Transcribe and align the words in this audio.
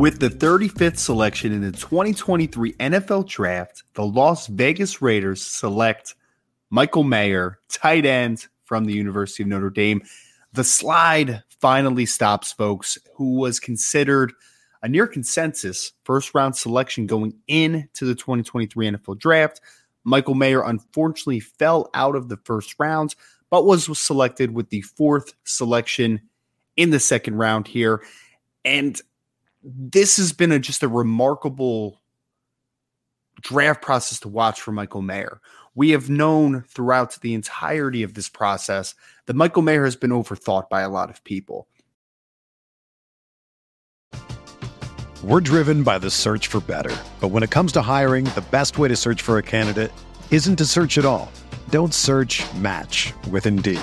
With 0.00 0.18
the 0.18 0.30
35th 0.30 0.96
selection 0.96 1.52
in 1.52 1.60
the 1.60 1.72
2023 1.72 2.72
NFL 2.72 3.28
Draft, 3.28 3.82
the 3.92 4.06
Las 4.06 4.46
Vegas 4.46 5.02
Raiders 5.02 5.44
select 5.44 6.14
Michael 6.70 7.04
Mayer, 7.04 7.58
tight 7.68 8.06
end 8.06 8.46
from 8.64 8.86
the 8.86 8.94
University 8.94 9.42
of 9.42 9.50
Notre 9.50 9.68
Dame. 9.68 10.00
The 10.54 10.64
slide 10.64 11.42
finally 11.60 12.06
stops, 12.06 12.50
folks, 12.50 12.96
who 13.14 13.34
was 13.34 13.60
considered 13.60 14.32
a 14.82 14.88
near 14.88 15.06
consensus 15.06 15.92
first 16.04 16.34
round 16.34 16.56
selection 16.56 17.06
going 17.06 17.34
into 17.46 18.06
the 18.06 18.14
2023 18.14 18.92
NFL 18.92 19.18
Draft. 19.18 19.60
Michael 20.04 20.34
Mayer 20.34 20.62
unfortunately 20.62 21.40
fell 21.40 21.90
out 21.92 22.16
of 22.16 22.30
the 22.30 22.38
first 22.38 22.74
round, 22.78 23.14
but 23.50 23.66
was 23.66 23.98
selected 23.98 24.54
with 24.54 24.70
the 24.70 24.80
fourth 24.80 25.34
selection 25.44 26.22
in 26.78 26.88
the 26.88 27.00
second 27.00 27.36
round 27.36 27.68
here. 27.68 28.02
And 28.64 28.98
this 29.62 30.16
has 30.16 30.32
been 30.32 30.52
a, 30.52 30.58
just 30.58 30.82
a 30.82 30.88
remarkable 30.88 32.00
draft 33.40 33.82
process 33.82 34.20
to 34.20 34.28
watch 34.28 34.60
for 34.60 34.72
Michael 34.72 35.02
Mayer. 35.02 35.40
We 35.74 35.90
have 35.90 36.10
known 36.10 36.62
throughout 36.68 37.18
the 37.20 37.34
entirety 37.34 38.02
of 38.02 38.14
this 38.14 38.28
process 38.28 38.94
that 39.26 39.36
Michael 39.36 39.62
Mayer 39.62 39.84
has 39.84 39.96
been 39.96 40.10
overthought 40.10 40.68
by 40.68 40.82
a 40.82 40.88
lot 40.88 41.10
of 41.10 41.22
people. 41.24 41.68
We're 45.22 45.40
driven 45.40 45.82
by 45.82 45.98
the 45.98 46.10
search 46.10 46.46
for 46.46 46.60
better. 46.60 46.96
But 47.20 47.28
when 47.28 47.42
it 47.42 47.50
comes 47.50 47.72
to 47.72 47.82
hiring, 47.82 48.24
the 48.24 48.44
best 48.50 48.78
way 48.78 48.88
to 48.88 48.96
search 48.96 49.20
for 49.20 49.36
a 49.36 49.42
candidate 49.42 49.92
isn't 50.30 50.56
to 50.56 50.64
search 50.64 50.96
at 50.96 51.04
all. 51.04 51.30
Don't 51.68 51.92
search 51.92 52.42
match 52.54 53.12
with 53.30 53.46
Indeed. 53.46 53.82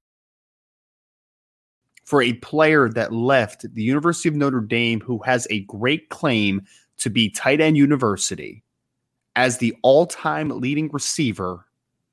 For 2.11 2.21
a 2.21 2.33
player 2.33 2.89
that 2.89 3.13
left 3.13 3.73
the 3.73 3.83
University 3.83 4.27
of 4.27 4.35
Notre 4.35 4.59
Dame 4.59 4.99
who 4.99 5.19
has 5.19 5.47
a 5.49 5.61
great 5.61 6.09
claim 6.09 6.61
to 6.97 7.09
be 7.09 7.29
tight 7.29 7.61
end 7.61 7.77
university 7.77 8.65
as 9.37 9.59
the 9.59 9.73
all-time 9.81 10.49
leading 10.49 10.89
receiver 10.91 11.65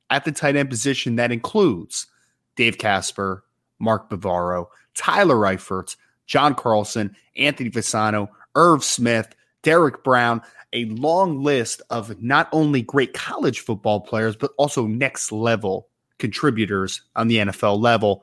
at 0.08 0.24
the 0.24 0.30
tight 0.30 0.54
end 0.54 0.70
position 0.70 1.16
that 1.16 1.32
includes 1.32 2.06
Dave 2.54 2.78
Casper, 2.78 3.42
Mark 3.80 4.08
Bavaro, 4.08 4.66
Tyler 4.94 5.34
Eifert, 5.38 5.96
John 6.26 6.54
Carlson, 6.54 7.16
Anthony 7.36 7.68
Fasano, 7.68 8.28
Irv 8.54 8.84
Smith, 8.84 9.34
Derek 9.64 10.04
Brown, 10.04 10.42
a 10.72 10.84
long 10.84 11.42
list 11.42 11.82
of 11.90 12.22
not 12.22 12.48
only 12.52 12.82
great 12.82 13.14
college 13.14 13.58
football 13.58 13.98
players, 13.98 14.36
but 14.36 14.52
also 14.58 14.86
next 14.86 15.32
level 15.32 15.88
contributors 16.18 17.02
on 17.16 17.26
the 17.26 17.38
NFL 17.38 17.80
level. 17.80 18.22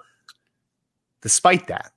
Despite 1.26 1.66
that, 1.70 1.92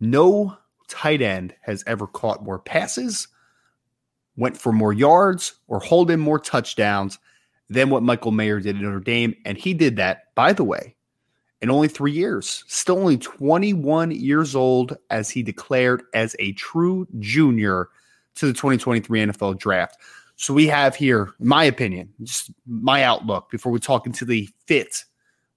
no 0.00 0.56
tight 0.88 1.20
end 1.20 1.54
has 1.60 1.84
ever 1.86 2.06
caught 2.06 2.42
more 2.42 2.58
passes, 2.58 3.28
went 4.38 4.56
for 4.56 4.72
more 4.72 4.94
yards, 4.94 5.52
or 5.68 5.80
hold 5.80 6.10
in 6.10 6.18
more 6.18 6.38
touchdowns 6.38 7.18
than 7.68 7.90
what 7.90 8.02
Michael 8.02 8.30
Mayer 8.30 8.58
did 8.58 8.76
at 8.76 8.80
Notre 8.80 9.00
Dame. 9.00 9.34
And 9.44 9.58
he 9.58 9.74
did 9.74 9.96
that, 9.96 10.34
by 10.34 10.54
the 10.54 10.64
way, 10.64 10.96
in 11.60 11.68
only 11.70 11.88
three 11.88 12.12
years. 12.12 12.64
Still 12.68 12.96
only 12.96 13.18
21 13.18 14.12
years 14.12 14.56
old 14.56 14.96
as 15.10 15.28
he 15.28 15.42
declared 15.42 16.02
as 16.14 16.34
a 16.38 16.52
true 16.52 17.06
junior 17.18 17.90
to 18.36 18.46
the 18.46 18.54
2023 18.54 19.26
NFL 19.26 19.58
draft. 19.58 19.98
So 20.36 20.54
we 20.54 20.68
have 20.68 20.96
here, 20.96 21.34
my 21.38 21.64
opinion, 21.64 22.14
just 22.22 22.50
my 22.66 23.02
outlook 23.02 23.50
before 23.50 23.72
we 23.72 23.78
talk 23.78 24.06
into 24.06 24.24
the 24.24 24.48
fit 24.64 25.04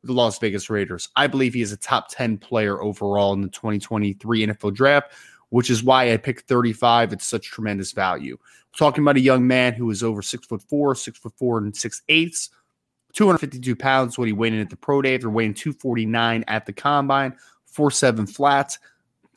the 0.03 0.13
Las 0.13 0.39
Vegas 0.39 0.69
Raiders. 0.69 1.09
I 1.15 1.27
believe 1.27 1.53
he 1.53 1.61
is 1.61 1.71
a 1.71 1.77
top 1.77 2.09
10 2.09 2.37
player 2.37 2.81
overall 2.81 3.33
in 3.33 3.41
the 3.41 3.49
2023 3.49 4.47
NFL 4.47 4.73
draft. 4.73 5.13
which 5.49 5.69
is 5.69 5.83
why 5.83 6.13
I 6.13 6.17
picked 6.17 6.47
35. 6.47 7.13
It's 7.13 7.25
such 7.27 7.47
tremendous 7.47 7.91
value. 7.91 8.37
We're 8.39 8.77
talking 8.77 9.03
about 9.03 9.17
a 9.17 9.21
young 9.21 9.47
man 9.47 9.73
who 9.73 9.89
is 9.89 10.03
over 10.03 10.21
six 10.21 10.45
foot 10.45 10.61
four, 10.61 10.95
six 10.95 11.17
foot 11.17 11.33
four 11.37 11.57
and 11.57 11.75
six 11.75 12.01
eighths, 12.07 12.49
252 13.13 13.75
pounds. 13.75 14.17
What 14.17 14.27
he 14.27 14.33
weighed 14.33 14.53
in 14.53 14.59
at 14.59 14.69
the 14.69 14.75
pro 14.75 15.01
day 15.01 15.15
after 15.15 15.29
weighing 15.29 15.53
249 15.55 16.43
at 16.47 16.65
the 16.65 16.73
combine, 16.73 17.35
four 17.65 17.91
seven 17.91 18.27
flats. 18.27 18.77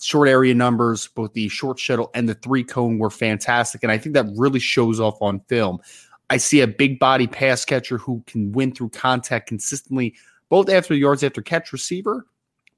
Short 0.00 0.28
area 0.28 0.52
numbers, 0.52 1.06
both 1.08 1.32
the 1.32 1.48
short 1.48 1.78
shuttle 1.78 2.10
and 2.12 2.28
the 2.28 2.34
three 2.34 2.64
cone 2.64 2.98
were 2.98 3.08
fantastic. 3.08 3.84
And 3.84 3.92
I 3.92 3.98
think 3.98 4.14
that 4.14 4.26
really 4.36 4.58
shows 4.58 4.98
off 4.98 5.16
on 5.22 5.40
film. 5.48 5.78
I 6.28 6.38
see 6.38 6.60
a 6.60 6.66
big 6.66 6.98
body 6.98 7.28
pass 7.28 7.64
catcher 7.64 7.98
who 7.98 8.22
can 8.26 8.50
win 8.50 8.74
through 8.74 8.88
contact 8.88 9.46
consistently, 9.46 10.14
both 10.52 10.68
after 10.68 10.94
yards 10.94 11.24
after 11.24 11.40
catch 11.40 11.72
receiver, 11.72 12.26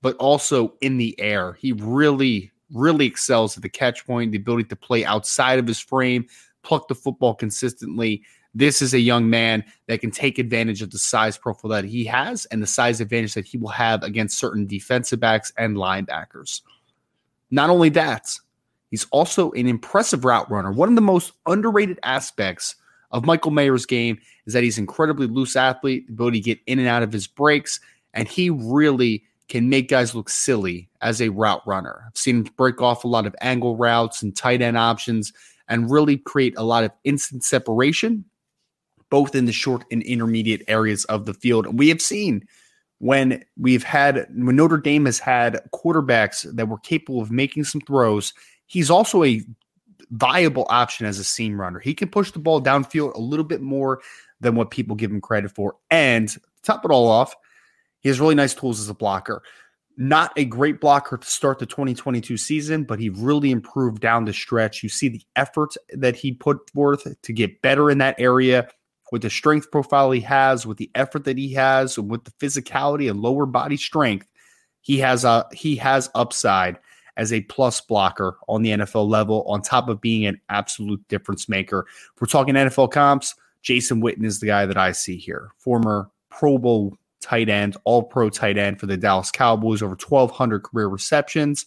but 0.00 0.14
also 0.18 0.74
in 0.80 0.96
the 0.96 1.18
air. 1.18 1.54
He 1.54 1.72
really, 1.72 2.52
really 2.72 3.04
excels 3.04 3.56
at 3.56 3.64
the 3.64 3.68
catch 3.68 4.06
point, 4.06 4.30
the 4.30 4.38
ability 4.38 4.68
to 4.68 4.76
play 4.76 5.04
outside 5.04 5.58
of 5.58 5.66
his 5.66 5.80
frame, 5.80 6.24
pluck 6.62 6.86
the 6.86 6.94
football 6.94 7.34
consistently. 7.34 8.22
This 8.54 8.80
is 8.80 8.94
a 8.94 9.00
young 9.00 9.28
man 9.28 9.64
that 9.88 10.00
can 10.00 10.12
take 10.12 10.38
advantage 10.38 10.82
of 10.82 10.92
the 10.92 10.98
size 10.98 11.36
profile 11.36 11.72
that 11.72 11.84
he 11.84 12.04
has 12.04 12.44
and 12.44 12.62
the 12.62 12.66
size 12.68 13.00
advantage 13.00 13.34
that 13.34 13.44
he 13.44 13.58
will 13.58 13.70
have 13.70 14.04
against 14.04 14.38
certain 14.38 14.68
defensive 14.68 15.18
backs 15.18 15.52
and 15.58 15.76
linebackers. 15.76 16.60
Not 17.50 17.70
only 17.70 17.88
that, 17.88 18.38
he's 18.92 19.08
also 19.10 19.50
an 19.50 19.66
impressive 19.66 20.24
route 20.24 20.48
runner. 20.48 20.70
One 20.70 20.90
of 20.90 20.94
the 20.94 21.00
most 21.00 21.32
underrated 21.44 21.98
aspects 22.04 22.76
of 23.14 23.24
Michael 23.24 23.52
Mayer's 23.52 23.86
game 23.86 24.18
is 24.44 24.52
that 24.52 24.64
he's 24.64 24.76
incredibly 24.76 25.28
loose 25.28 25.54
athlete, 25.56 26.04
ability 26.10 26.40
to 26.40 26.44
get 26.44 26.58
in 26.66 26.80
and 26.80 26.88
out 26.88 27.04
of 27.04 27.12
his 27.12 27.28
breaks, 27.28 27.80
and 28.12 28.28
he 28.28 28.50
really 28.50 29.24
can 29.48 29.68
make 29.68 29.88
guys 29.88 30.14
look 30.14 30.28
silly 30.28 30.88
as 31.00 31.22
a 31.22 31.28
route 31.28 31.62
runner. 31.64 32.02
I've 32.06 32.16
seen 32.16 32.38
him 32.38 32.52
break 32.56 32.82
off 32.82 33.04
a 33.04 33.08
lot 33.08 33.24
of 33.24 33.36
angle 33.40 33.76
routes 33.76 34.20
and 34.20 34.36
tight 34.36 34.60
end 34.60 34.76
options 34.76 35.32
and 35.68 35.90
really 35.90 36.16
create 36.16 36.54
a 36.56 36.64
lot 36.64 36.82
of 36.82 36.90
instant 37.04 37.44
separation, 37.44 38.24
both 39.10 39.34
in 39.34 39.44
the 39.44 39.52
short 39.52 39.84
and 39.92 40.02
intermediate 40.02 40.62
areas 40.66 41.04
of 41.04 41.24
the 41.24 41.34
field. 41.34 41.66
And 41.66 41.78
we 41.78 41.88
have 41.90 42.02
seen 42.02 42.44
when 42.98 43.44
we've 43.56 43.84
had, 43.84 44.26
when 44.34 44.56
Notre 44.56 44.78
Dame 44.78 45.04
has 45.04 45.20
had 45.20 45.60
quarterbacks 45.72 46.52
that 46.52 46.68
were 46.68 46.78
capable 46.78 47.20
of 47.20 47.30
making 47.30 47.64
some 47.64 47.80
throws, 47.82 48.34
he's 48.66 48.90
also 48.90 49.22
a 49.22 49.40
viable 50.14 50.66
option 50.68 51.06
as 51.06 51.18
a 51.18 51.24
seam 51.24 51.60
runner. 51.60 51.80
He 51.80 51.94
can 51.94 52.08
push 52.08 52.30
the 52.30 52.38
ball 52.38 52.62
downfield 52.62 53.14
a 53.14 53.20
little 53.20 53.44
bit 53.44 53.60
more 53.60 54.00
than 54.40 54.54
what 54.54 54.70
people 54.70 54.96
give 54.96 55.10
him 55.10 55.20
credit 55.20 55.50
for. 55.50 55.76
And 55.90 56.34
top 56.62 56.84
it 56.84 56.90
all 56.90 57.08
off, 57.08 57.34
he 58.00 58.08
has 58.08 58.20
really 58.20 58.34
nice 58.34 58.54
tools 58.54 58.80
as 58.80 58.88
a 58.88 58.94
blocker. 58.94 59.42
Not 59.96 60.32
a 60.36 60.44
great 60.44 60.80
blocker 60.80 61.16
to 61.16 61.26
start 61.26 61.58
the 61.58 61.66
2022 61.66 62.36
season, 62.36 62.84
but 62.84 62.98
he 62.98 63.08
really 63.10 63.50
improved 63.50 64.00
down 64.00 64.24
the 64.24 64.32
stretch. 64.32 64.82
You 64.82 64.88
see 64.88 65.08
the 65.08 65.22
effort 65.36 65.74
that 65.90 66.16
he 66.16 66.32
put 66.32 66.68
forth 66.70 67.06
to 67.20 67.32
get 67.32 67.62
better 67.62 67.90
in 67.90 67.98
that 67.98 68.16
area 68.18 68.68
with 69.12 69.22
the 69.22 69.30
strength 69.30 69.70
profile 69.70 70.10
he 70.10 70.20
has, 70.20 70.66
with 70.66 70.78
the 70.78 70.90
effort 70.94 71.24
that 71.24 71.38
he 71.38 71.52
has, 71.52 71.96
and 71.96 72.10
with 72.10 72.24
the 72.24 72.32
physicality 72.32 73.08
and 73.08 73.20
lower 73.20 73.46
body 73.46 73.76
strength. 73.76 74.26
He 74.80 74.98
has 74.98 75.24
a 75.24 75.46
he 75.52 75.76
has 75.76 76.10
upside 76.14 76.78
as 77.16 77.32
a 77.32 77.42
plus 77.42 77.80
blocker 77.80 78.38
on 78.48 78.62
the 78.62 78.70
NFL 78.70 79.08
level, 79.08 79.44
on 79.48 79.62
top 79.62 79.88
of 79.88 80.00
being 80.00 80.26
an 80.26 80.40
absolute 80.48 81.06
difference 81.08 81.48
maker. 81.48 81.86
If 82.14 82.20
we're 82.20 82.26
talking 82.26 82.54
NFL 82.54 82.90
comps, 82.90 83.34
Jason 83.62 84.02
Witten 84.02 84.24
is 84.24 84.40
the 84.40 84.46
guy 84.46 84.66
that 84.66 84.76
I 84.76 84.92
see 84.92 85.16
here. 85.16 85.50
Former 85.58 86.10
Pro 86.30 86.58
Bowl 86.58 86.98
tight 87.20 87.48
end, 87.48 87.76
all 87.84 88.02
pro 88.02 88.28
tight 88.28 88.58
end 88.58 88.78
for 88.78 88.86
the 88.86 88.96
Dallas 88.96 89.30
Cowboys, 89.30 89.82
over 89.82 89.96
1,200 89.96 90.62
career 90.62 90.88
receptions, 90.88 91.66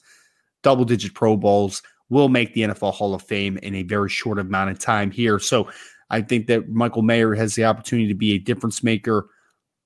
double 0.61 0.85
digit 0.85 1.13
Pro 1.13 1.35
Bowls, 1.35 1.81
will 2.09 2.29
make 2.29 2.53
the 2.53 2.61
NFL 2.61 2.93
Hall 2.93 3.13
of 3.13 3.23
Fame 3.23 3.57
in 3.57 3.75
a 3.75 3.83
very 3.83 4.09
short 4.09 4.39
amount 4.39 4.69
of 4.69 4.79
time 4.79 5.11
here. 5.11 5.39
So 5.39 5.69
I 6.09 6.21
think 6.21 6.47
that 6.47 6.69
Michael 6.69 7.01
Mayer 7.01 7.33
has 7.33 7.55
the 7.55 7.65
opportunity 7.65 8.07
to 8.07 8.13
be 8.13 8.33
a 8.33 8.37
difference 8.39 8.83
maker 8.83 9.29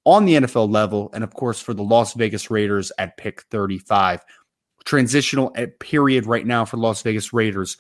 on 0.04 0.26
the 0.26 0.36
NFL 0.36 0.70
level, 0.70 1.10
and 1.14 1.24
of 1.24 1.34
course 1.34 1.62
for 1.62 1.74
the 1.74 1.84
Las 1.84 2.14
Vegas 2.16 2.52
Raiders 2.52 2.92
at 2.98 3.18
pick 3.18 3.44
35. 3.44 4.22
Transitional 4.86 5.52
period 5.80 6.26
right 6.26 6.46
now 6.46 6.66
for 6.66 6.78
Las 6.78 7.02
Vegas 7.02 7.34
Raiders 7.34 7.78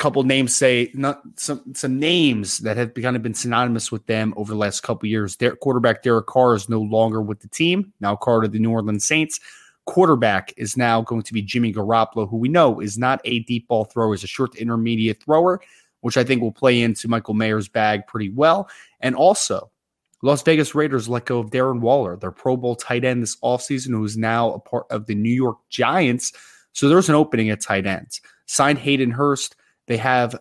couple 0.00 0.22
names 0.22 0.56
say 0.56 0.90
not 0.94 1.20
some 1.36 1.62
some 1.74 1.98
names 1.98 2.58
that 2.58 2.78
have 2.78 2.94
kind 2.94 3.16
of 3.16 3.22
been 3.22 3.34
synonymous 3.34 3.92
with 3.92 4.04
them 4.06 4.32
over 4.34 4.50
the 4.50 4.58
last 4.58 4.80
couple 4.80 5.06
years. 5.06 5.36
Their 5.36 5.54
quarterback 5.54 6.02
Derek 6.02 6.26
Carr 6.26 6.54
is 6.54 6.70
no 6.70 6.80
longer 6.80 7.20
with 7.20 7.40
the 7.40 7.48
team. 7.48 7.92
Now 8.00 8.16
Carr 8.16 8.40
to 8.40 8.48
the 8.48 8.58
New 8.58 8.70
Orleans 8.70 9.04
Saints. 9.04 9.38
Quarterback 9.84 10.54
is 10.56 10.74
now 10.76 11.02
going 11.02 11.22
to 11.22 11.34
be 11.34 11.42
Jimmy 11.42 11.72
Garoppolo, 11.72 12.28
who 12.28 12.38
we 12.38 12.48
know 12.48 12.80
is 12.80 12.96
not 12.96 13.20
a 13.26 13.40
deep 13.40 13.68
ball 13.68 13.84
thrower, 13.84 14.14
is 14.14 14.24
a 14.24 14.26
short 14.26 14.52
to 14.52 14.60
intermediate 14.60 15.22
thrower, 15.22 15.60
which 16.00 16.16
I 16.16 16.24
think 16.24 16.40
will 16.40 16.52
play 16.52 16.80
into 16.80 17.06
Michael 17.06 17.34
Mayer's 17.34 17.68
bag 17.68 18.06
pretty 18.06 18.30
well. 18.30 18.70
And 19.00 19.14
also, 19.14 19.70
Las 20.22 20.42
Vegas 20.42 20.74
Raiders 20.74 21.08
let 21.08 21.24
go 21.24 21.38
of 21.38 21.50
Darren 21.50 21.80
Waller, 21.80 22.16
their 22.16 22.30
Pro 22.30 22.56
Bowl 22.56 22.76
tight 22.76 23.04
end 23.04 23.22
this 23.22 23.36
offseason, 23.36 23.90
who 23.90 24.04
is 24.04 24.16
now 24.16 24.52
a 24.52 24.58
part 24.58 24.86
of 24.90 25.06
the 25.06 25.14
New 25.14 25.32
York 25.32 25.58
Giants. 25.70 26.32
So 26.72 26.88
there's 26.88 27.08
an 27.08 27.14
opening 27.14 27.50
at 27.50 27.62
tight 27.62 27.86
ends. 27.86 28.20
Signed 28.46 28.78
Hayden 28.78 29.10
Hurst 29.10 29.56
they 29.90 29.96
have 29.96 30.38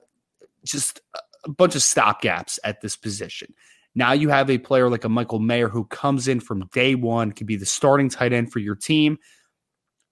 just 0.63 1.01
a 1.43 1.49
bunch 1.49 1.73
of 1.73 1.81
stopgaps 1.81 2.59
at 2.63 2.81
this 2.81 2.95
position. 2.95 3.51
Now 3.95 4.11
you 4.11 4.29
have 4.29 4.47
a 4.51 4.59
player 4.59 4.91
like 4.91 5.05
a 5.05 5.09
Michael 5.09 5.39
Mayer 5.39 5.67
who 5.67 5.85
comes 5.85 6.27
in 6.27 6.39
from 6.39 6.67
day 6.71 6.93
one, 6.93 7.31
can 7.31 7.47
be 7.47 7.55
the 7.55 7.65
starting 7.65 8.09
tight 8.09 8.31
end 8.31 8.51
for 8.51 8.59
your 8.59 8.75
team, 8.75 9.17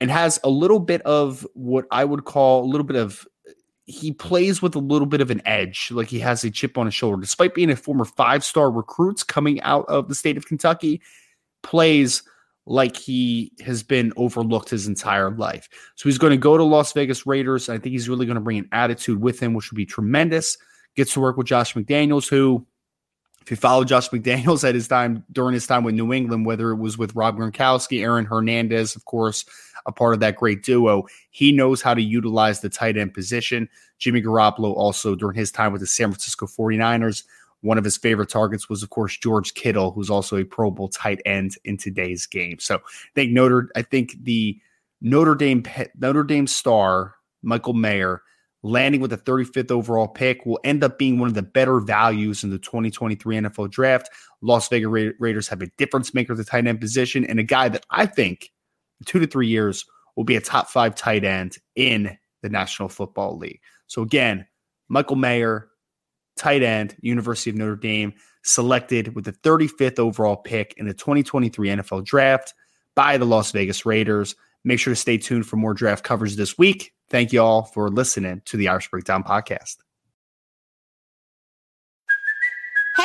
and 0.01 0.09
has 0.09 0.39
a 0.43 0.49
little 0.49 0.79
bit 0.79 1.03
of 1.03 1.45
what 1.53 1.85
I 1.91 2.03
would 2.03 2.25
call 2.25 2.63
a 2.63 2.65
little 2.65 2.83
bit 2.83 2.97
of 2.97 3.27
he 3.87 4.11
plays 4.11 4.61
with 4.61 4.75
a 4.75 4.79
little 4.79 5.05
bit 5.05 5.21
of 5.21 5.31
an 5.31 5.41
edge, 5.45 5.89
like 5.91 6.09
he 6.09 6.19
has 6.19 6.43
a 6.43 6.51
chip 6.51 6.77
on 6.77 6.85
his 6.85 6.93
shoulder. 6.93 7.21
Despite 7.21 7.55
being 7.55 7.71
a 7.71 7.75
former 7.75 8.03
five 8.03 8.43
star 8.43 8.69
recruits 8.69 9.23
coming 9.23 9.61
out 9.61 9.85
of 9.87 10.09
the 10.09 10.15
state 10.15 10.35
of 10.35 10.45
Kentucky, 10.45 11.01
plays 11.63 12.21
like 12.65 12.97
he 12.97 13.53
has 13.61 13.83
been 13.83 14.11
overlooked 14.17 14.69
his 14.69 14.87
entire 14.87 15.31
life. 15.31 15.69
So 15.95 16.09
he's 16.09 16.17
going 16.17 16.31
to 16.31 16.37
go 16.37 16.57
to 16.57 16.65
Las 16.65 16.91
Vegas 16.91 17.25
Raiders. 17.25 17.69
I 17.69 17.77
think 17.77 17.93
he's 17.93 18.09
really 18.09 18.25
going 18.25 18.35
to 18.35 18.41
bring 18.41 18.57
an 18.57 18.67
attitude 18.73 19.21
with 19.21 19.39
him, 19.39 19.53
which 19.53 19.71
would 19.71 19.77
be 19.77 19.85
tremendous. 19.85 20.57
Gets 20.97 21.13
to 21.13 21.21
work 21.21 21.37
with 21.37 21.47
Josh 21.47 21.73
McDaniels, 21.73 22.27
who, 22.27 22.67
if 23.41 23.49
you 23.51 23.55
follow 23.55 23.85
Josh 23.85 24.09
McDaniels 24.09 24.67
at 24.67 24.75
his 24.75 24.89
time 24.89 25.23
during 25.31 25.53
his 25.53 25.65
time 25.65 25.85
with 25.85 25.95
New 25.95 26.11
England, 26.11 26.45
whether 26.45 26.71
it 26.71 26.77
was 26.77 26.97
with 26.97 27.15
Rob 27.15 27.37
Gronkowski, 27.37 28.01
Aaron 28.01 28.25
Hernandez, 28.25 28.97
of 28.97 29.05
course, 29.05 29.45
a 29.87 29.91
part 29.91 30.13
of 30.13 30.19
that 30.19 30.35
great 30.35 30.63
duo, 30.63 31.07
he 31.31 31.51
knows 31.51 31.81
how 31.81 31.93
to 31.93 32.01
utilize 32.01 32.61
the 32.61 32.69
tight 32.69 32.97
end 32.97 33.13
position. 33.13 33.67
Jimmy 33.97 34.21
Garoppolo 34.21 34.75
also 34.75 35.15
during 35.15 35.37
his 35.37 35.51
time 35.51 35.71
with 35.71 35.81
the 35.81 35.87
San 35.87 36.09
Francisco 36.09 36.45
49ers 36.45 37.23
one 37.61 37.77
of 37.77 37.83
his 37.83 37.97
favorite 37.97 38.29
targets 38.29 38.69
was, 38.69 38.83
of 38.83 38.89
course, 38.89 39.17
George 39.17 39.53
Kittle, 39.53 39.91
who's 39.91 40.09
also 40.09 40.37
a 40.37 40.43
Pro 40.43 40.69
Bowl 40.71 40.89
tight 40.89 41.21
end 41.25 41.55
in 41.65 41.77
today's 41.77 42.25
game. 42.25 42.59
So 42.59 42.75
I 42.75 42.79
think 43.15 43.31
Notre, 43.31 43.69
I 43.75 43.81
think 43.81 44.15
the 44.23 44.59
Notre 45.01 45.35
Dame 45.35 45.63
Notre 45.97 46.23
Dame 46.23 46.47
star 46.47 47.15
Michael 47.41 47.73
Mayer 47.73 48.21
landing 48.63 49.01
with 49.01 49.11
the 49.11 49.17
35th 49.17 49.71
overall 49.71 50.07
pick 50.07 50.45
will 50.45 50.59
end 50.63 50.83
up 50.83 50.97
being 50.97 51.19
one 51.19 51.29
of 51.29 51.35
the 51.35 51.41
better 51.43 51.79
values 51.79 52.43
in 52.43 52.49
the 52.49 52.57
2023 52.59 53.37
NFL 53.37 53.69
draft. 53.69 54.09
Las 54.41 54.67
Vegas 54.69 54.87
Ra- 54.87 55.11
Raiders 55.19 55.47
have 55.47 55.61
a 55.61 55.67
difference 55.77 56.13
maker 56.13 56.33
at 56.33 56.37
the 56.37 56.43
tight 56.43 56.67
end 56.67 56.81
position 56.81 57.23
and 57.25 57.39
a 57.39 57.43
guy 57.43 57.69
that 57.69 57.85
I 57.89 58.05
think 58.05 58.51
in 58.51 58.56
two 59.05 59.19
to 59.19 59.27
three 59.27 59.47
years 59.47 59.85
will 60.15 60.23
be 60.23 60.35
a 60.35 60.41
top 60.41 60.69
five 60.69 60.95
tight 60.95 61.23
end 61.23 61.57
in 61.75 62.17
the 62.41 62.49
National 62.49 62.89
Football 62.89 63.37
League. 63.37 63.61
So 63.87 64.01
again, 64.01 64.45
Michael 64.89 65.15
Mayer, 65.15 65.69
tight 66.35 66.63
end, 66.63 66.95
University 67.01 67.49
of 67.49 67.55
Notre 67.55 67.75
Dame, 67.75 68.13
selected 68.43 69.15
with 69.15 69.25
the 69.25 69.33
35th 69.33 69.99
overall 69.99 70.37
pick 70.37 70.73
in 70.77 70.87
the 70.87 70.93
2023 70.93 71.69
NFL 71.69 72.05
Draft 72.05 72.53
by 72.95 73.17
the 73.17 73.25
Las 73.25 73.51
Vegas 73.51 73.85
Raiders. 73.85 74.35
Make 74.63 74.79
sure 74.79 74.93
to 74.93 74.99
stay 74.99 75.17
tuned 75.17 75.45
for 75.45 75.55
more 75.55 75.73
draft 75.73 76.03
coverage 76.03 76.35
this 76.35 76.57
week. 76.57 76.93
Thank 77.09 77.31
you 77.31 77.41
all 77.41 77.63
for 77.63 77.89
listening 77.89 78.41
to 78.45 78.57
the 78.57 78.67
Irish 78.67 78.89
Breakdown 78.89 79.23
Podcast. 79.23 79.77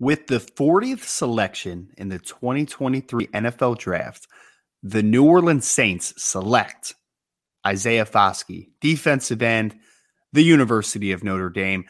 With 0.00 0.28
the 0.28 0.38
40th 0.38 1.02
selection 1.02 1.90
in 1.98 2.08
the 2.08 2.20
2023 2.20 3.26
NFL 3.28 3.78
Draft, 3.78 4.28
the 4.82 5.02
New 5.02 5.24
Orleans 5.24 5.66
Saints 5.66 6.14
select 6.16 6.94
Isaiah 7.66 8.06
Foskey, 8.06 8.68
defensive 8.80 9.42
end, 9.42 9.76
the 10.32 10.42
University 10.42 11.10
of 11.10 11.24
Notre 11.24 11.50
Dame. 11.50 11.84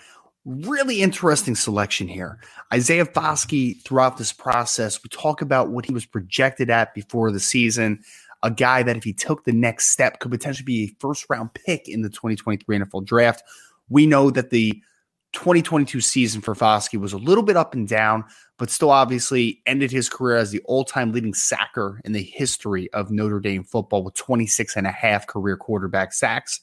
Really 0.46 1.02
interesting 1.02 1.54
selection 1.54 2.08
here. 2.08 2.40
Isaiah 2.72 3.04
Foskey, 3.04 3.82
throughout 3.82 4.16
this 4.16 4.32
process, 4.32 5.02
we 5.02 5.10
talk 5.10 5.42
about 5.42 5.68
what 5.68 5.84
he 5.84 5.92
was 5.92 6.06
projected 6.06 6.70
at 6.70 6.94
before 6.94 7.30
the 7.30 7.40
season. 7.40 8.02
A 8.42 8.50
guy 8.50 8.82
that, 8.84 8.96
if 8.96 9.04
he 9.04 9.12
took 9.12 9.44
the 9.44 9.52
next 9.52 9.90
step, 9.90 10.20
could 10.20 10.30
potentially 10.30 10.64
be 10.64 10.84
a 10.84 10.96
first 10.98 11.26
round 11.28 11.52
pick 11.52 11.88
in 11.88 12.00
the 12.00 12.08
2023 12.08 12.78
NFL 12.78 13.04
draft. 13.04 13.42
We 13.90 14.06
know 14.06 14.30
that 14.30 14.48
the 14.48 14.82
2022 15.32 16.00
season 16.00 16.40
for 16.40 16.54
Foskey 16.54 16.98
was 16.98 17.12
a 17.12 17.18
little 17.18 17.44
bit 17.44 17.56
up 17.56 17.74
and 17.74 17.86
down, 17.86 18.24
but 18.56 18.70
still 18.70 18.90
obviously 18.90 19.62
ended 19.66 19.90
his 19.90 20.08
career 20.08 20.36
as 20.36 20.50
the 20.50 20.60
all-time 20.64 21.12
leading 21.12 21.34
sacker 21.34 22.00
in 22.04 22.12
the 22.12 22.22
history 22.22 22.90
of 22.92 23.10
Notre 23.10 23.40
Dame 23.40 23.62
football 23.62 24.02
with 24.02 24.14
26 24.14 24.76
and 24.76 24.86
a 24.86 24.90
half 24.90 25.26
career 25.26 25.56
quarterback 25.56 26.12
sacks. 26.12 26.60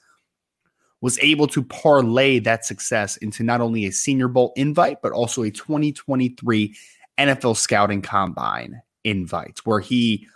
Was 1.02 1.20
able 1.20 1.46
to 1.48 1.64
parlay 1.64 2.40
that 2.40 2.66
success 2.66 3.18
into 3.18 3.44
not 3.44 3.62
only 3.62 3.86
a 3.86 3.92
Senior 3.92 4.28
Bowl 4.28 4.54
invite, 4.56 5.04
but 5.04 5.12
also 5.12 5.44
a 5.44 5.52
2023 5.52 6.76
NFL 7.20 7.58
Scouting 7.58 8.02
Combine 8.02 8.82
invite, 9.04 9.60
where 9.66 9.80
he 9.80 10.28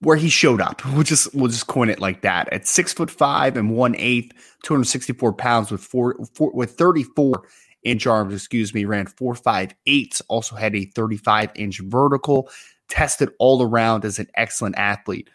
where 0.00 0.16
he 0.16 0.28
showed 0.28 0.60
up. 0.60 0.84
We'll 0.86 1.02
just 1.02 1.34
we'll 1.34 1.50
just 1.50 1.66
coin 1.66 1.90
it 1.90 2.00
like 2.00 2.22
that. 2.22 2.52
At 2.52 2.66
six 2.66 2.92
foot 2.92 3.10
five 3.10 3.56
and 3.56 3.70
one 3.70 3.94
eighth, 3.96 4.32
264 4.64 5.32
pounds 5.34 5.70
with 5.70 5.82
four, 5.82 6.16
four 6.34 6.52
with 6.52 6.72
34 6.72 7.42
inch 7.82 8.06
arms, 8.06 8.34
excuse 8.34 8.74
me, 8.74 8.84
ran 8.84 9.06
four 9.06 9.34
five 9.34 9.74
eight, 9.86 10.20
also 10.28 10.56
had 10.56 10.74
a 10.74 10.84
35 10.84 11.50
inch 11.54 11.80
vertical, 11.80 12.50
tested 12.88 13.30
all 13.38 13.62
around 13.62 14.04
as 14.04 14.18
an 14.18 14.28
excellent 14.34 14.76
athlete. 14.78 15.30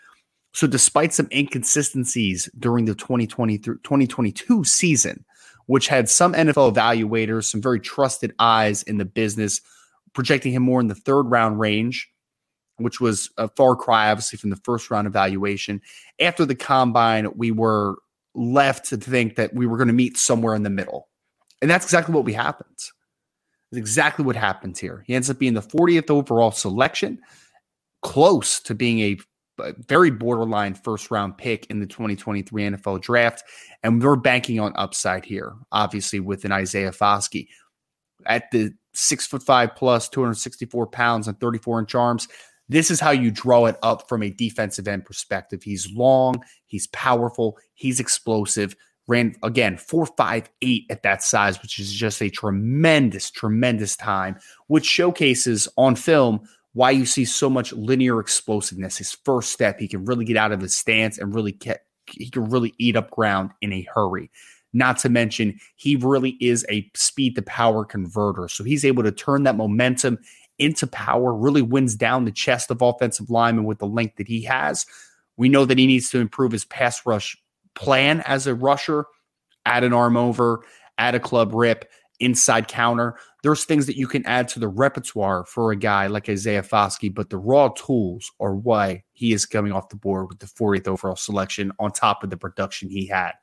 So 0.53 0.67
despite 0.67 1.13
some 1.13 1.27
inconsistencies 1.31 2.49
during 2.57 2.85
the 2.85 2.95
2020 2.95 3.57
2022 3.57 4.63
season, 4.63 5.25
which 5.65 5.87
had 5.87 6.09
some 6.09 6.33
NFL 6.33 6.73
evaluators, 6.73 7.45
some 7.45 7.61
very 7.61 7.79
trusted 7.79 8.33
eyes 8.39 8.83
in 8.83 8.97
the 8.97 9.05
business, 9.05 9.61
projecting 10.13 10.53
him 10.53 10.63
more 10.63 10.79
in 10.79 10.87
the 10.87 10.95
third 10.95 11.23
round 11.23 11.59
range 11.59 12.12
which 12.77 12.99
was 12.99 13.29
a 13.37 13.47
far 13.49 13.75
cry, 13.75 14.09
obviously, 14.09 14.37
from 14.37 14.49
the 14.49 14.55
first 14.57 14.89
round 14.89 15.07
evaluation. 15.07 15.81
After 16.19 16.45
the 16.45 16.55
combine, 16.55 17.27
we 17.35 17.51
were 17.51 17.97
left 18.35 18.85
to 18.89 18.97
think 18.97 19.35
that 19.35 19.53
we 19.53 19.67
were 19.67 19.77
going 19.77 19.87
to 19.87 19.93
meet 19.93 20.17
somewhere 20.17 20.55
in 20.55 20.63
the 20.63 20.69
middle. 20.69 21.09
And 21.61 21.69
that's 21.69 21.85
exactly 21.85 22.13
what 22.13 22.25
we 22.25 22.33
happened. 22.33 22.75
That's 23.71 23.79
exactly 23.79 24.25
what 24.25 24.35
happens 24.35 24.79
here. 24.79 25.03
He 25.07 25.15
ends 25.15 25.29
up 25.29 25.39
being 25.39 25.53
the 25.53 25.61
40th 25.61 26.09
overall 26.09 26.51
selection, 26.51 27.19
close 28.01 28.59
to 28.61 28.75
being 28.75 28.99
a, 28.99 29.17
a 29.59 29.73
very 29.87 30.11
borderline 30.11 30.73
first 30.73 31.11
round 31.11 31.37
pick 31.37 31.67
in 31.67 31.79
the 31.79 31.85
2023 31.85 32.63
NFL 32.63 33.01
draft. 33.01 33.43
And 33.83 34.01
we're 34.01 34.15
banking 34.15 34.59
on 34.59 34.73
upside 34.75 35.25
here, 35.25 35.53
obviously, 35.71 36.19
with 36.19 36.43
an 36.43 36.51
Isaiah 36.51 36.91
Foskey. 36.91 37.47
At 38.25 38.51
the 38.51 38.73
six 38.93 39.25
foot 39.25 39.43
five 39.43 39.75
plus, 39.75 40.09
264 40.09 40.87
pounds, 40.87 41.27
and 41.27 41.39
34 41.39 41.79
inch 41.81 41.95
arms, 41.95 42.27
this 42.69 42.89
is 42.89 42.99
how 42.99 43.11
you 43.11 43.31
draw 43.31 43.65
it 43.65 43.77
up 43.83 44.07
from 44.07 44.23
a 44.23 44.29
defensive 44.29 44.87
end 44.87 45.05
perspective. 45.05 45.63
He's 45.63 45.91
long, 45.91 46.43
he's 46.65 46.87
powerful, 46.87 47.57
he's 47.73 47.99
explosive. 47.99 48.75
Ran 49.05 49.35
again 49.43 49.75
four 49.77 50.05
five 50.05 50.49
eight 50.61 50.85
at 50.89 51.03
that 51.03 51.21
size, 51.21 51.61
which 51.61 51.77
is 51.77 51.91
just 51.91 52.21
a 52.21 52.29
tremendous, 52.29 53.29
tremendous 53.29 53.97
time, 53.97 54.37
which 54.67 54.85
showcases 54.85 55.67
on 55.77 55.95
film 55.95 56.47
why 56.71 56.91
you 56.91 57.05
see 57.05 57.25
so 57.25 57.49
much 57.49 57.73
linear 57.73 58.19
explosiveness. 58.19 58.97
His 58.97 59.11
first 59.11 59.51
step, 59.51 59.79
he 59.79 59.87
can 59.87 60.05
really 60.05 60.25
get 60.25 60.37
out 60.37 60.53
of 60.53 60.61
his 60.61 60.75
stance 60.75 61.17
and 61.17 61.35
really 61.35 61.51
get 61.51 61.85
he 62.09 62.29
can 62.29 62.45
really 62.45 62.73
eat 62.77 62.95
up 62.95 63.11
ground 63.11 63.51
in 63.61 63.73
a 63.73 63.87
hurry. 63.93 64.31
Not 64.73 64.97
to 64.99 65.09
mention, 65.09 65.59
he 65.75 65.95
really 65.95 66.31
is 66.41 66.65
a 66.69 66.89
speed 66.95 67.35
to 67.35 67.41
power 67.43 67.85
converter. 67.85 68.47
So 68.47 68.63
he's 68.63 68.83
able 68.83 69.03
to 69.03 69.11
turn 69.11 69.43
that 69.43 69.55
momentum 69.55 70.17
into 70.59 70.87
power, 70.87 71.33
really 71.33 71.61
wins 71.61 71.95
down 71.95 72.25
the 72.25 72.31
chest 72.31 72.71
of 72.71 72.81
offensive 72.81 73.29
linemen 73.29 73.65
with 73.65 73.79
the 73.79 73.87
length 73.87 74.17
that 74.17 74.27
he 74.27 74.43
has. 74.43 74.85
We 75.37 75.49
know 75.49 75.65
that 75.65 75.77
he 75.77 75.87
needs 75.87 76.09
to 76.11 76.19
improve 76.19 76.51
his 76.51 76.65
pass 76.65 77.05
rush 77.05 77.37
plan 77.75 78.21
as 78.21 78.47
a 78.47 78.55
rusher, 78.55 79.05
add 79.65 79.83
an 79.83 79.93
arm 79.93 80.15
over, 80.15 80.63
add 80.97 81.15
a 81.15 81.19
club 81.19 81.53
rip, 81.53 81.89
inside 82.19 82.67
counter. 82.67 83.17
There's 83.41 83.65
things 83.65 83.85
that 83.87 83.97
you 83.97 84.07
can 84.07 84.25
add 84.25 84.47
to 84.49 84.59
the 84.59 84.67
repertoire 84.67 85.45
for 85.45 85.71
a 85.71 85.75
guy 85.75 86.07
like 86.07 86.29
Isaiah 86.29 86.63
Foskey, 86.63 87.13
but 87.13 87.29
the 87.29 87.37
raw 87.37 87.69
tools 87.69 88.31
are 88.39 88.55
why 88.55 89.03
he 89.11 89.33
is 89.33 89.45
coming 89.45 89.71
off 89.71 89.89
the 89.89 89.95
board 89.95 90.29
with 90.29 90.39
the 90.39 90.45
40th 90.45 90.87
overall 90.87 91.15
selection 91.15 91.71
on 91.79 91.91
top 91.91 92.23
of 92.23 92.29
the 92.29 92.37
production 92.37 92.89
he 92.89 93.07
had. 93.07 93.33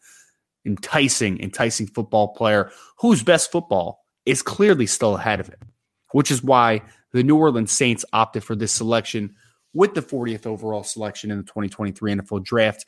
Enticing, 0.65 1.41
enticing 1.41 1.87
football 1.87 2.29
player 2.29 2.71
whose 2.99 3.23
best 3.23 3.51
football 3.51 4.05
is 4.27 4.43
clearly 4.43 4.87
still 4.87 5.17
ahead 5.17 5.41
of 5.41 5.49
him, 5.49 5.73
which 6.13 6.31
is 6.31 6.43
why 6.43 6.83
the 7.13 7.23
New 7.23 7.37
Orleans 7.37 7.73
Saints 7.73 8.05
opted 8.13 8.45
for 8.45 8.55
this 8.55 8.73
selection 8.73 9.35
with 9.73 9.95
the 9.95 10.03
40th 10.03 10.47
overall 10.47 10.83
selection 10.83 11.31
in 11.31 11.39
the 11.39 11.45
2023 11.45 12.15
NFL 12.15 12.45
draft. 12.45 12.87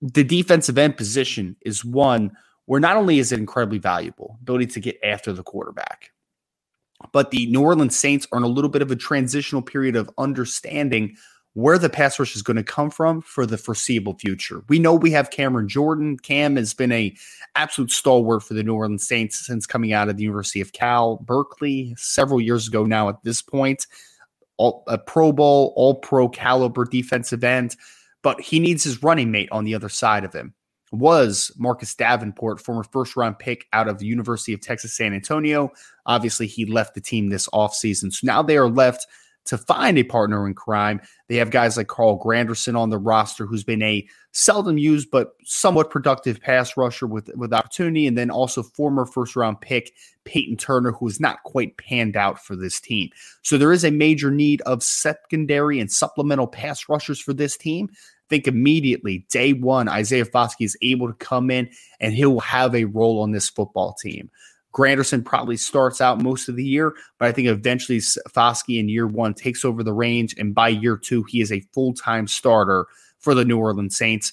The 0.00 0.24
defensive 0.24 0.78
end 0.78 0.96
position 0.96 1.56
is 1.64 1.84
one 1.84 2.32
where 2.66 2.80
not 2.80 2.96
only 2.96 3.18
is 3.18 3.32
it 3.32 3.38
incredibly 3.38 3.78
valuable, 3.78 4.36
ability 4.42 4.66
to 4.66 4.80
get 4.80 4.98
after 5.02 5.32
the 5.32 5.42
quarterback, 5.42 6.10
but 7.12 7.30
the 7.30 7.46
New 7.46 7.62
Orleans 7.62 7.96
Saints 7.96 8.26
are 8.30 8.38
in 8.38 8.44
a 8.44 8.48
little 8.48 8.70
bit 8.70 8.82
of 8.82 8.90
a 8.90 8.96
transitional 8.96 9.62
period 9.62 9.96
of 9.96 10.10
understanding 10.18 11.16
where 11.54 11.78
the 11.78 11.88
pass 11.88 12.18
rush 12.18 12.36
is 12.36 12.42
going 12.42 12.56
to 12.56 12.62
come 12.62 12.90
from 12.90 13.20
for 13.22 13.46
the 13.46 13.58
foreseeable 13.58 14.14
future. 14.18 14.62
We 14.68 14.78
know 14.78 14.94
we 14.94 15.10
have 15.12 15.30
Cameron 15.30 15.68
Jordan. 15.68 16.18
Cam 16.18 16.56
has 16.56 16.74
been 16.74 16.92
a 16.92 17.14
absolute 17.56 17.90
stalwart 17.90 18.42
for 18.42 18.54
the 18.54 18.62
New 18.62 18.74
Orleans 18.74 19.06
Saints 19.06 19.44
since 19.46 19.66
coming 19.66 19.92
out 19.92 20.08
of 20.08 20.16
the 20.16 20.22
University 20.22 20.60
of 20.60 20.72
Cal 20.72 21.16
Berkeley 21.16 21.94
several 21.96 22.40
years 22.40 22.68
ago 22.68 22.84
now 22.84 23.08
at 23.08 23.22
this 23.24 23.42
point. 23.42 23.86
All, 24.56 24.84
a 24.88 24.98
Pro 24.98 25.32
Bowl, 25.32 25.72
all 25.76 25.96
pro 25.96 26.28
caliber 26.28 26.84
defensive 26.84 27.44
end, 27.44 27.76
but 28.22 28.40
he 28.40 28.58
needs 28.58 28.84
his 28.84 29.02
running 29.02 29.30
mate 29.30 29.48
on 29.52 29.64
the 29.64 29.74
other 29.74 29.88
side 29.88 30.24
of 30.24 30.32
him. 30.32 30.54
Was 30.90 31.52
Marcus 31.58 31.94
Davenport, 31.94 32.60
former 32.60 32.82
first 32.82 33.16
round 33.16 33.38
pick 33.38 33.66
out 33.72 33.88
of 33.88 33.98
the 33.98 34.06
University 34.06 34.52
of 34.54 34.60
Texas 34.60 34.96
San 34.96 35.12
Antonio. 35.12 35.70
Obviously, 36.06 36.46
he 36.46 36.64
left 36.64 36.94
the 36.94 37.00
team 37.00 37.28
this 37.28 37.46
offseason. 37.48 38.12
So 38.12 38.20
now 38.26 38.42
they 38.42 38.56
are 38.56 38.70
left 38.70 39.06
to 39.48 39.56
find 39.56 39.96
a 39.98 40.02
partner 40.02 40.46
in 40.46 40.54
crime. 40.54 41.00
They 41.28 41.36
have 41.36 41.50
guys 41.50 41.76
like 41.76 41.88
Carl 41.88 42.22
Granderson 42.22 42.78
on 42.78 42.90
the 42.90 42.98
roster, 42.98 43.46
who's 43.46 43.64
been 43.64 43.82
a 43.82 44.06
seldom 44.32 44.76
used 44.76 45.10
but 45.10 45.32
somewhat 45.44 45.90
productive 45.90 46.40
pass 46.40 46.76
rusher 46.76 47.06
with, 47.06 47.30
with 47.34 47.54
opportunity, 47.54 48.06
and 48.06 48.16
then 48.16 48.30
also 48.30 48.62
former 48.62 49.06
first 49.06 49.36
round 49.36 49.60
pick 49.60 49.94
Peyton 50.24 50.56
Turner, 50.56 50.92
who 50.92 51.08
is 51.08 51.18
not 51.18 51.42
quite 51.44 51.76
panned 51.78 52.14
out 52.14 52.44
for 52.44 52.56
this 52.56 52.78
team. 52.78 53.08
So 53.42 53.56
there 53.56 53.72
is 53.72 53.84
a 53.84 53.90
major 53.90 54.30
need 54.30 54.60
of 54.62 54.82
secondary 54.82 55.80
and 55.80 55.90
supplemental 55.90 56.46
pass 56.46 56.88
rushers 56.88 57.18
for 57.18 57.32
this 57.32 57.56
team. 57.56 57.88
Think 58.28 58.46
immediately, 58.46 59.24
day 59.30 59.54
one, 59.54 59.88
Isaiah 59.88 60.26
Foskey 60.26 60.66
is 60.66 60.76
able 60.82 61.08
to 61.08 61.14
come 61.14 61.50
in 61.50 61.70
and 62.00 62.12
he'll 62.12 62.40
have 62.40 62.74
a 62.74 62.84
role 62.84 63.22
on 63.22 63.32
this 63.32 63.48
football 63.48 63.94
team. 63.94 64.30
Granderson 64.78 65.24
probably 65.24 65.56
starts 65.56 66.00
out 66.00 66.22
most 66.22 66.48
of 66.48 66.54
the 66.54 66.64
year, 66.64 66.94
but 67.18 67.26
I 67.26 67.32
think 67.32 67.48
eventually 67.48 67.98
Foskey 67.98 68.78
in 68.78 68.88
year 68.88 69.08
one 69.08 69.34
takes 69.34 69.64
over 69.64 69.82
the 69.82 69.92
range, 69.92 70.36
and 70.38 70.54
by 70.54 70.68
year 70.68 70.96
two, 70.96 71.24
he 71.24 71.40
is 71.40 71.50
a 71.50 71.66
full 71.72 71.94
time 71.94 72.28
starter 72.28 72.86
for 73.18 73.34
the 73.34 73.44
New 73.44 73.58
Orleans 73.58 73.96
Saints. 73.96 74.32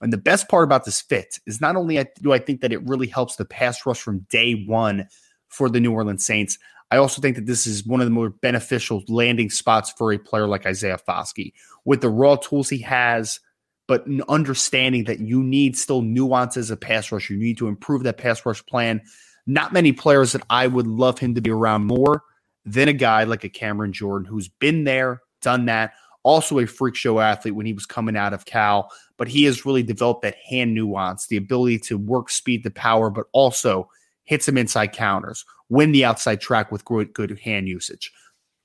And 0.00 0.10
the 0.10 0.18
best 0.18 0.48
part 0.48 0.64
about 0.64 0.86
this 0.86 1.02
fit 1.02 1.38
is 1.46 1.60
not 1.60 1.76
only 1.76 2.02
do 2.22 2.32
I 2.32 2.38
think 2.38 2.62
that 2.62 2.72
it 2.72 2.82
really 2.88 3.06
helps 3.06 3.36
the 3.36 3.44
pass 3.44 3.84
rush 3.84 4.00
from 4.00 4.26
day 4.30 4.64
one 4.66 5.06
for 5.48 5.68
the 5.68 5.78
New 5.78 5.92
Orleans 5.92 6.24
Saints, 6.24 6.58
I 6.90 6.96
also 6.96 7.20
think 7.20 7.36
that 7.36 7.46
this 7.46 7.66
is 7.66 7.86
one 7.86 8.00
of 8.00 8.06
the 8.06 8.10
more 8.10 8.30
beneficial 8.30 9.04
landing 9.08 9.50
spots 9.50 9.92
for 9.96 10.10
a 10.12 10.18
player 10.18 10.46
like 10.46 10.64
Isaiah 10.64 10.98
Foskey 11.06 11.52
with 11.84 12.00
the 12.00 12.08
raw 12.08 12.36
tools 12.36 12.70
he 12.70 12.78
has, 12.78 13.40
but 13.86 14.06
understanding 14.30 15.04
that 15.04 15.20
you 15.20 15.42
need 15.42 15.76
still 15.76 16.00
nuances 16.00 16.70
of 16.70 16.80
pass 16.80 17.12
rush. 17.12 17.28
You 17.28 17.36
need 17.36 17.58
to 17.58 17.68
improve 17.68 18.04
that 18.04 18.16
pass 18.16 18.44
rush 18.46 18.64
plan 18.64 19.02
not 19.46 19.72
many 19.72 19.92
players 19.92 20.32
that 20.32 20.42
I 20.50 20.66
would 20.66 20.86
love 20.86 21.18
him 21.18 21.34
to 21.34 21.40
be 21.40 21.50
around 21.50 21.86
more 21.86 22.22
than 22.64 22.88
a 22.88 22.92
guy 22.92 23.24
like 23.24 23.44
a 23.44 23.48
Cameron 23.48 23.92
Jordan 23.92 24.26
who's 24.26 24.48
been 24.48 24.84
there, 24.84 25.22
done 25.40 25.66
that, 25.66 25.92
also 26.22 26.58
a 26.60 26.66
freak 26.66 26.94
show 26.94 27.18
athlete 27.18 27.54
when 27.54 27.66
he 27.66 27.72
was 27.72 27.86
coming 27.86 28.16
out 28.16 28.32
of 28.32 28.44
Cal, 28.44 28.90
but 29.16 29.28
he 29.28 29.44
has 29.44 29.66
really 29.66 29.82
developed 29.82 30.22
that 30.22 30.36
hand 30.36 30.74
nuance, 30.74 31.26
the 31.26 31.36
ability 31.36 31.78
to 31.80 31.98
work 31.98 32.30
speed 32.30 32.62
to 32.62 32.70
power, 32.70 33.10
but 33.10 33.26
also 33.32 33.88
hit 34.24 34.42
some 34.42 34.56
inside 34.56 34.92
counters, 34.92 35.44
win 35.68 35.92
the 35.92 36.04
outside 36.04 36.40
track 36.40 36.70
with 36.70 36.84
good, 36.84 37.12
good 37.12 37.36
hand 37.40 37.68
usage. 37.68 38.12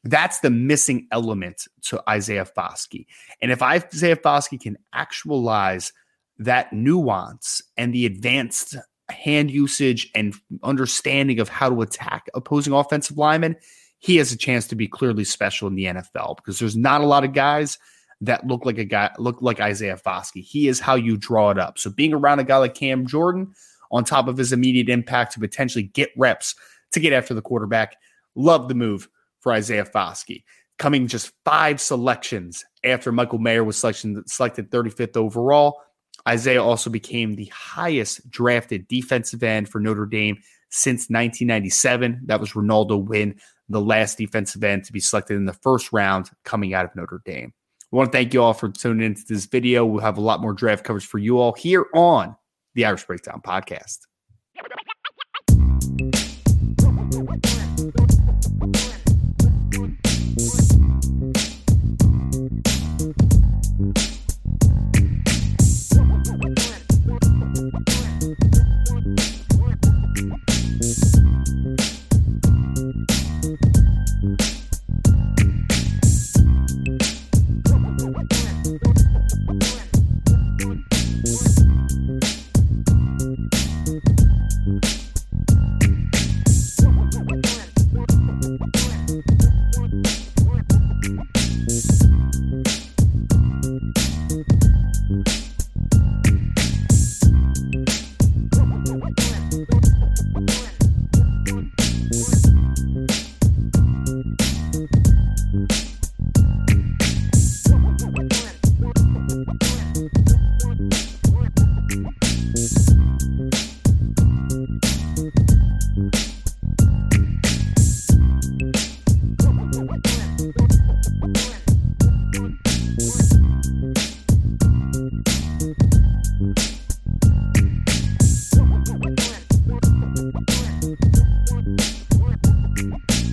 That's 0.03 0.39
the 0.39 0.51
missing 0.51 1.07
element 1.11 1.67
to 1.83 2.01
Isaiah 2.07 2.45
Foskey. 2.45 3.07
And 3.41 3.51
if 3.51 3.61
Isaiah 3.61 4.15
Foskey 4.15 4.61
can 4.61 4.77
actualize 4.93 5.91
that 6.37 6.71
nuance 6.71 7.63
and 7.75 7.93
the 7.93 8.05
advanced 8.05 8.77
hand 9.09 9.51
usage 9.51 10.09
and 10.15 10.35
understanding 10.63 11.39
of 11.39 11.49
how 11.49 11.69
to 11.69 11.81
attack 11.81 12.27
opposing 12.33 12.73
offensive 12.73 13.17
linemen, 13.17 13.55
he 13.99 14.17
has 14.17 14.31
a 14.31 14.37
chance 14.37 14.67
to 14.67 14.75
be 14.75 14.87
clearly 14.87 15.23
special 15.23 15.67
in 15.67 15.75
the 15.75 15.85
NFL 15.85 16.37
because 16.37 16.59
there's 16.59 16.75
not 16.75 17.01
a 17.01 17.05
lot 17.05 17.23
of 17.23 17.33
guys 17.33 17.77
that 18.21 18.45
look 18.47 18.65
like 18.65 18.77
a 18.77 18.85
guy 18.85 19.11
look 19.17 19.41
like 19.41 19.59
Isaiah 19.59 19.97
Foskey. 19.97 20.43
He 20.43 20.67
is 20.67 20.79
how 20.79 20.95
you 20.95 21.17
draw 21.17 21.51
it 21.51 21.59
up. 21.59 21.77
So 21.77 21.89
being 21.89 22.13
around 22.13 22.39
a 22.39 22.43
guy 22.43 22.57
like 22.57 22.75
Cam 22.75 23.05
Jordan 23.05 23.53
on 23.91 24.03
top 24.03 24.27
of 24.27 24.37
his 24.37 24.51
immediate 24.51 24.89
impact 24.89 25.33
to 25.33 25.39
potentially 25.39 25.83
get 25.83 26.09
reps 26.17 26.55
to 26.91 26.99
get 26.99 27.13
after 27.13 27.33
the 27.33 27.41
quarterback, 27.41 27.95
love 28.35 28.67
the 28.67 28.75
move 28.75 29.07
for 29.39 29.51
Isaiah 29.51 29.85
Foskey. 29.85 30.43
Coming 30.77 31.07
just 31.07 31.31
five 31.43 31.81
selections 31.81 32.65
after 32.83 33.11
Michael 33.11 33.39
Mayer 33.39 33.63
was 33.63 33.77
selected, 33.77 34.29
selected 34.29 34.69
35th 34.69 35.17
overall. 35.17 35.81
Isaiah 36.27 36.63
also 36.63 36.89
became 36.89 37.35
the 37.35 37.51
highest 37.53 38.29
drafted 38.29 38.87
defensive 38.87 39.43
end 39.43 39.69
for 39.69 39.79
Notre 39.79 40.05
Dame 40.05 40.37
since 40.69 41.09
1997. 41.09 42.21
That 42.25 42.39
was 42.39 42.55
Renaldo 42.55 42.97
Wynn, 42.97 43.39
the 43.69 43.81
last 43.81 44.17
defensive 44.17 44.63
end 44.63 44.83
to 44.85 44.93
be 44.93 44.99
selected 44.99 45.35
in 45.35 45.45
the 45.45 45.53
first 45.53 45.93
round 45.93 46.29
coming 46.43 46.73
out 46.73 46.85
of 46.85 46.95
Notre 46.95 47.21
Dame. 47.25 47.53
I 47.91 47.95
want 47.95 48.11
to 48.11 48.17
thank 48.17 48.33
you 48.33 48.43
all 48.43 48.53
for 48.53 48.69
tuning 48.69 49.05
into 49.05 49.23
this 49.27 49.45
video. 49.45 49.85
We'll 49.85 50.01
have 50.01 50.17
a 50.17 50.21
lot 50.21 50.41
more 50.41 50.53
draft 50.53 50.83
coverage 50.83 51.07
for 51.07 51.19
you 51.19 51.39
all 51.39 51.53
here 51.53 51.85
on 51.93 52.35
the 52.75 52.83
Irish 52.83 53.05
Breakdown 53.05 53.41
Podcast. 53.41 53.99